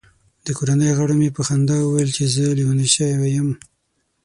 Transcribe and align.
د 0.45 0.47
کورنۍ 0.57 0.91
غړو 0.97 1.13
مې 1.19 1.29
په 1.37 1.41
خندا 1.47 1.77
ویل 1.81 2.09
چې 2.17 2.23
زه 2.33 2.45
لیونی 2.57 2.87
شوی 2.95 3.29
یم. 3.35 3.49